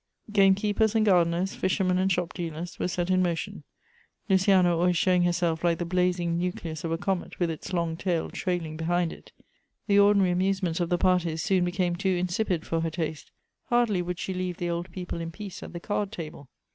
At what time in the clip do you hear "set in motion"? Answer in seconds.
2.87-3.63